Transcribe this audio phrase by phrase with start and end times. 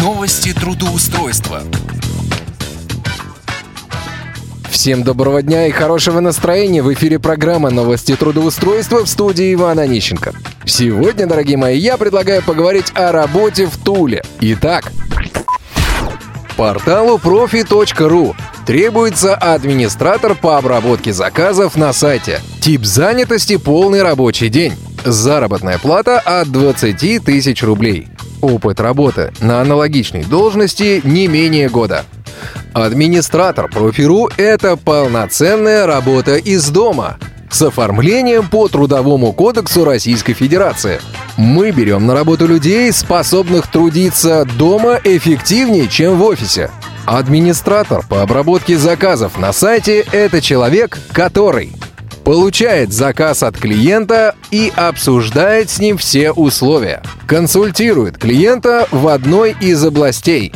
[0.00, 1.60] Новости трудоустройства.
[4.70, 6.82] Всем доброго дня и хорошего настроения.
[6.82, 10.32] В эфире программа «Новости трудоустройства» в студии Ивана Онищенко.
[10.64, 14.22] Сегодня, дорогие мои, я предлагаю поговорить о работе в Туле.
[14.40, 14.90] Итак,
[16.56, 22.40] порталу profi.ru требуется администратор по обработке заказов на сайте.
[22.62, 24.72] Тип занятости– полный рабочий день.
[25.04, 28.08] Заработная плата от 20 тысяч рублей.
[28.40, 32.04] Опыт работы на аналогичной должности не менее года.
[32.72, 37.18] Администратор профиру– это полноценная работа из дома
[37.50, 41.00] с оформлением по Трудовому кодексу Российской Федерации.
[41.36, 46.70] Мы берем на работу людей, способных трудиться дома эффективнее, чем в офисе.
[47.06, 51.72] Администратор по обработке заказов на сайте– это человек, который
[52.24, 57.02] получает заказ от клиента и обсуждает с ним все условия.
[57.26, 60.52] Консультирует клиента в одной из областей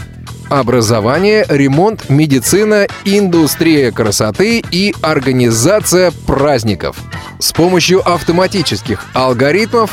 [0.49, 6.97] образование, ремонт, медицина, индустрия красоты и организация праздников.
[7.39, 9.91] С помощью автоматических алгоритмов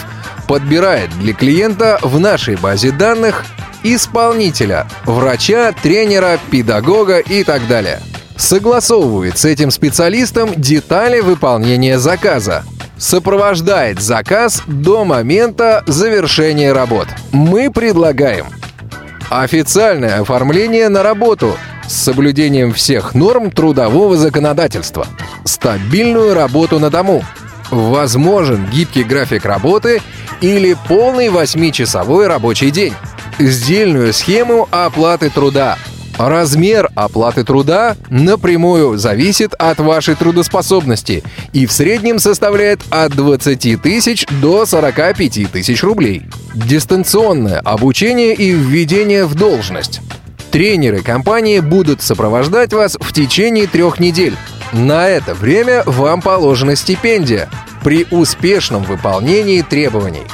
[0.48, 3.46] подбирает для клиента в нашей базе данных
[3.84, 8.02] исполнителя, врача, тренера, педагога и так далее.
[8.42, 12.64] Согласовывает с этим специалистом детали выполнения заказа,
[12.98, 17.08] сопровождает заказ до момента завершения работ.
[17.32, 18.48] Мы предлагаем
[19.30, 21.56] официальное оформление на работу
[21.88, 25.06] с соблюдением всех норм трудового законодательства,
[25.46, 27.24] стабильную работу на дому,
[27.70, 30.02] возможен гибкий график работы
[30.42, 32.96] или полный 8-часовой рабочий день,
[33.38, 35.78] сдельную схему оплаты труда–
[36.30, 44.28] Размер оплаты труда напрямую зависит от вашей трудоспособности и в среднем составляет от 20 тысяч
[44.40, 46.22] до 45 тысяч рублей.
[46.54, 50.02] Дистанционное обучение и введение в должность.
[50.52, 54.36] Тренеры компании будут сопровождать вас в течение трех недель.
[54.74, 57.50] На это время вам положена стипендия
[57.84, 60.28] при успешном выполнении требований.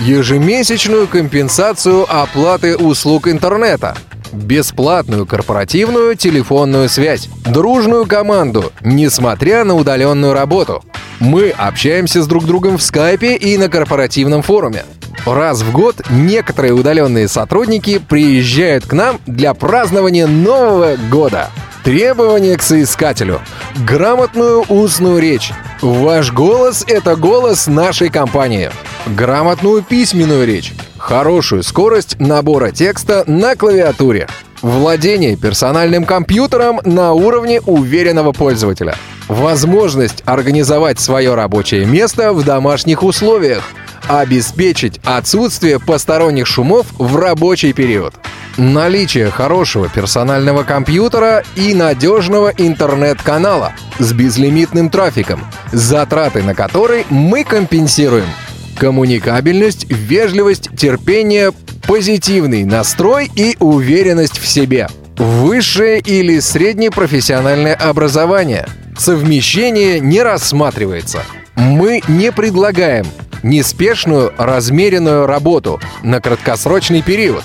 [0.00, 3.94] Ежемесячную компенсацию оплаты услуг интернета–
[4.32, 10.84] бесплатную корпоративную телефонную связь, дружную команду, несмотря на удаленную работу.
[11.20, 14.84] Мы общаемся с друг другом в скайпе и на корпоративном форуме.
[15.26, 21.50] Раз в год некоторые удаленные сотрудники приезжают к нам для празднования Нового года.
[21.84, 23.40] Требования к соискателю.
[23.86, 25.52] Грамотную устную речь.
[25.80, 28.70] Ваш голос— это голос нашей компании.
[29.06, 30.72] Грамотную письменную речь
[31.08, 34.28] хорошую скорость набора текста на клавиатуре,
[34.60, 38.94] владение персональным компьютером на уровне уверенного пользователя,
[39.26, 43.64] возможность организовать свое рабочее место в домашних условиях,
[44.06, 48.12] обеспечить отсутствие посторонних шумов в рабочий период,
[48.58, 55.40] наличие хорошего персонального компьютера и надежного интернет-канала с безлимитным трафиком,
[55.72, 58.26] затраты на который мы компенсируем–
[58.78, 61.52] коммуникабельность, вежливость, терпение,
[61.86, 64.88] позитивный настрой и уверенность в себе.
[65.16, 68.66] Высшее или среднее профессиональное образование.
[68.96, 71.22] Совмещение не рассматривается.
[71.56, 73.06] Мы не предлагаем
[73.42, 77.42] неспешную, размеренную работу на краткосрочный период.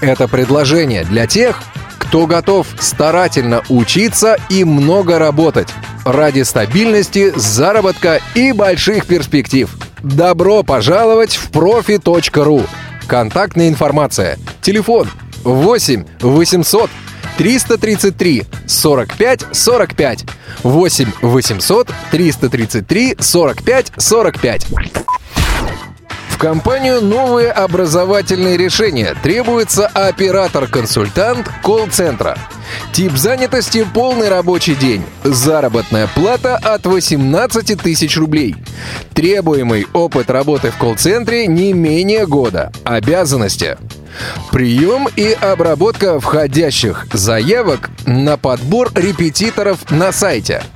[0.00, 1.62] Это предложение для тех,
[1.98, 5.68] кто готов старательно учиться и много работать
[6.06, 9.68] ради стабильности, заработка и больших перспектив–
[10.14, 12.62] Добро пожаловать в профи.ру.
[13.08, 14.38] Контактная информация.
[14.62, 15.08] Телефон
[15.42, 16.90] 8 800
[17.36, 20.24] 333 45 45
[20.62, 24.66] 8 800 333 45 45
[26.36, 29.16] в компанию новые образовательные решения.
[29.22, 32.36] Требуется оператор-консультант колл-центра.
[32.92, 35.02] Тип занятости– полный рабочий день.
[35.24, 38.54] Заработная плата от 18 тысяч рублей.
[39.14, 42.70] Требуемый опыт работы в колл-центре не менее года.
[42.84, 43.78] Обязанности.
[44.52, 50.62] Прием и обработка входящих заявок на подбор репетиторов на сайте–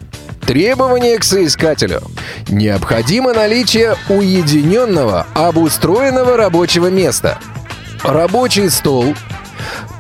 [0.51, 2.03] Требования к соискателю.
[2.49, 7.39] Необходимо наличие уединенного, обустроенного рабочего места.
[8.03, 9.15] Рабочий стол,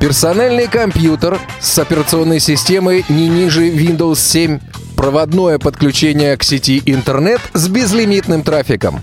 [0.00, 4.58] персональный компьютер с операционной системой не ниже Windows 7,
[4.96, 9.02] проводное подключение к сети интернет с безлимитным трафиком.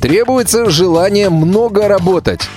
[0.00, 2.48] Требуется желание много работать,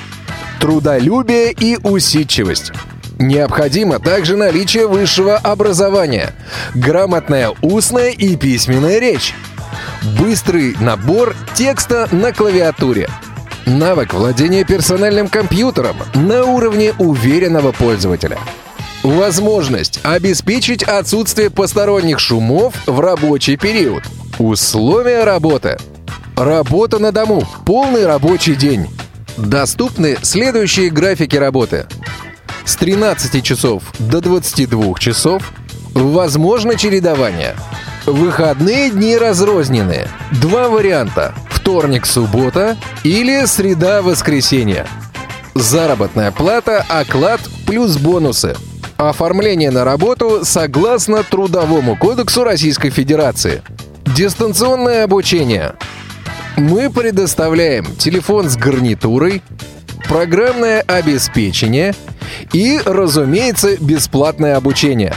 [0.59, 2.71] трудолюбие и усидчивость.
[3.19, 6.33] Необходимо также наличие высшего образования,
[6.73, 9.33] грамотная устная и письменная речь,
[10.19, 13.09] быстрый набор текста на клавиатуре,
[13.65, 18.37] Навык владения персональным компьютером на уровне уверенного пользователя.
[19.03, 24.03] Возможность обеспечить отсутствие посторонних шумов в рабочий период.
[24.37, 25.77] Условия работы.
[26.35, 27.47] Работа на дому.
[27.65, 28.87] Полный рабочий день.
[29.37, 31.85] Доступны следующие графики работы.
[32.65, 35.51] С 13 часов до 22 часов.
[35.93, 37.55] Возможно чередование.
[38.05, 40.07] Выходные дни разрознены.
[40.31, 41.33] Два варианта.
[41.49, 44.87] Вторник-суббота или среда-воскресенье.
[45.53, 48.55] Заработная плата, оклад плюс бонусы.
[48.97, 53.61] Оформление на работу согласно Трудовому кодексу Российской Федерации.
[54.05, 55.75] Дистанционное обучение.
[56.55, 59.41] Мы предоставляем телефон с гарнитурой,
[60.07, 61.93] программное обеспечение
[62.51, 65.13] и, разумеется, бесплатное обучение.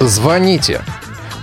[0.00, 0.82] Звоните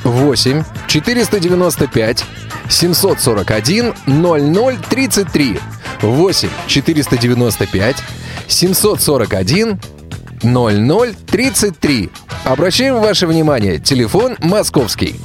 [0.03, 2.25] 8 495
[2.69, 5.59] 741 0033
[6.01, 7.95] 8 495
[8.47, 9.79] 741
[10.41, 12.09] 0033.
[12.44, 15.15] Обращаем ваше внимание, телефон московский.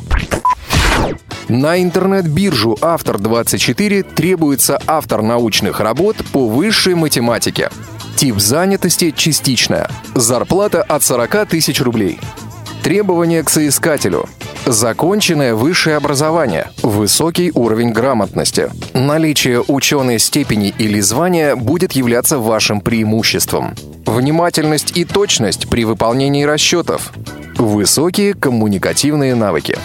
[1.51, 7.71] На интернет-биржу «Автор-24» требуется автор научных работ по высшей математике.
[8.15, 9.91] Тип занятости– частичная.
[10.15, 12.21] Зарплата от 40 тысяч рублей.
[12.85, 14.29] Требования к соискателю.
[14.65, 18.71] Законченное высшее образование, высокий уровень грамотности.
[18.95, 23.75] Наличие ученой степени или звания будет являться вашим преимуществом.
[24.07, 27.13] Внимательность и точность при выполнении расчетов.
[27.57, 29.77] Высокие коммуникативные навыки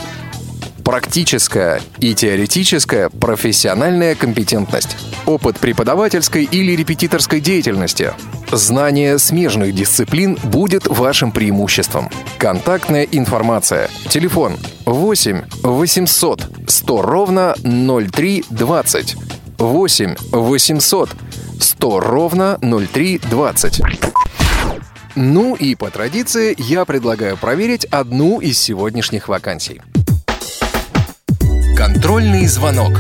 [0.86, 4.96] практическая и теоретическая профессиональная компетентность,
[5.26, 8.14] опыт преподавательской или репетиторской деятельности,
[8.52, 12.10] знание смежных дисциплин будет вашим преимуществом.
[12.38, 13.90] Контактная информация.
[14.10, 19.16] Телефон 8 800 100 ровно 0320.
[19.58, 21.10] 8 800
[21.60, 23.82] 100 ровно 0320.
[25.16, 29.82] Ну и по традиции я предлагаю проверить одну из сегодняшних вакансий.
[31.86, 32.94] Контрольный звонок.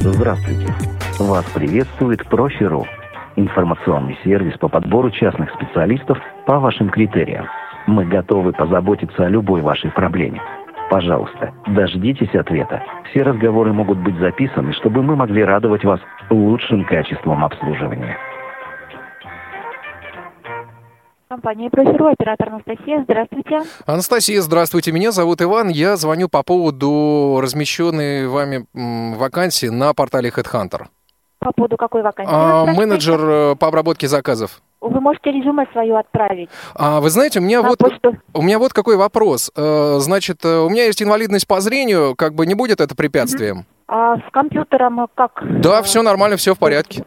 [0.00, 0.74] Здравствуйте.
[1.18, 2.84] Вас приветствует Профи.ру.
[3.36, 7.46] Информационный сервис по подбору частных специалистов по вашим критериям.
[7.86, 10.42] Мы готовы позаботиться о любой вашей проблеме.
[10.90, 12.82] Пожалуйста, дождитесь ответа.
[13.08, 18.18] Все разговоры могут быть записаны, чтобы мы могли радовать вас лучшим качеством обслуживания.
[21.34, 23.02] Компания «Профиру», оператор Анастасия.
[23.02, 23.62] Здравствуйте.
[23.86, 24.92] Анастасия, здравствуйте.
[24.92, 25.68] Меня зовут Иван.
[25.68, 30.84] Я звоню по поводу размещенной вами вакансии на портале HeadHunter.
[31.40, 32.30] По поводу какой вакансии?
[32.32, 34.62] А, менеджер э, по обработке заказов.
[34.80, 38.16] Вы можете резюме свое отправить А, вы знаете, у меня на вот почту.
[38.32, 39.50] у меня вот какой вопрос.
[39.56, 43.66] Э, значит, э, у меня есть инвалидность по зрению, как бы не будет это препятствием?
[43.88, 45.42] А с компьютером как?
[45.60, 47.04] Да, все нормально, все в порядке.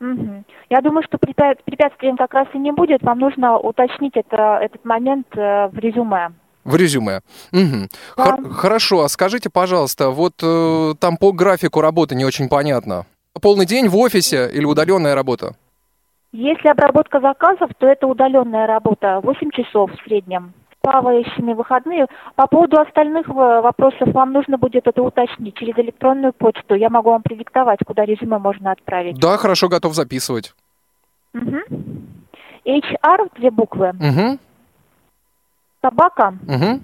[0.00, 0.44] Мгм.
[0.70, 3.02] Я думаю, что препя- препятствием как раз и не будет.
[3.02, 6.30] Вам нужно уточнить это, этот момент э, в резюме.
[6.64, 7.20] В резюме.
[7.52, 7.88] Мгм.
[8.16, 8.22] Да.
[8.24, 13.06] Хор- хорошо, а скажите, пожалуйста, вот э, там по графику работы не очень понятно.
[13.40, 15.54] Полный день в офисе или удаленная работа?
[16.32, 20.52] Если обработка заказов, то это удаленная работа, 8 часов в среднем.
[20.80, 22.06] Плавающими выходные.
[22.36, 26.74] По поводу остальных э, вопросов вам нужно будет это уточнить через электронную почту.
[26.74, 29.18] Я могу вам продиктовать, куда резюме можно отправить.
[29.18, 30.54] Да, хорошо, готов записывать.
[31.32, 31.60] Мгм.
[32.64, 34.38] HR, две буквы, Угу,
[35.82, 36.80] собака, угу,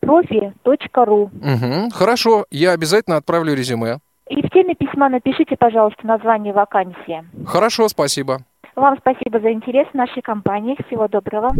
[0.00, 1.22] профи.ру.
[1.24, 1.88] угу.
[1.92, 3.98] Хорошо, я обязательно отправлю резюме.
[4.28, 7.24] И в теме письма напишите, пожалуйста, название вакансии.
[7.46, 8.38] Хорошо, спасибо.
[8.76, 10.76] Вам спасибо за интерес нашей компании.
[10.86, 11.50] Всего доброго.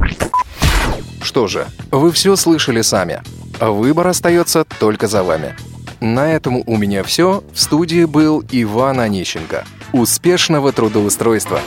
[1.22, 3.22] Что же, вы все слышали сами.
[3.60, 5.54] Выбор остается только за вами.
[6.00, 7.42] На этом у меня все.
[7.52, 9.64] В студии был Иван Онищенко.
[9.92, 11.60] Успешного трудоустройства!